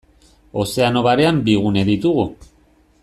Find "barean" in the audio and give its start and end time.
1.07-1.37